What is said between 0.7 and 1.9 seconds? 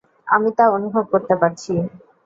অনুভব করতে পারছি।